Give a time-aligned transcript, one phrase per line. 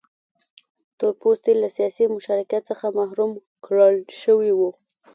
[0.97, 3.31] تور پوستي له سیاسي مشارکت څخه محروم
[3.65, 4.69] کړل شوي وو.